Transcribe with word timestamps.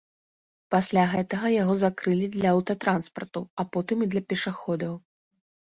Пасля 0.75 1.03
гэтага 1.11 1.51
яго 1.57 1.75
закрылі 1.83 2.31
для 2.37 2.49
аўтатранспарту, 2.55 3.45
а 3.59 3.69
потым 3.79 3.97
і 4.07 4.11
для 4.17 4.27
пешаходаў. 4.29 5.01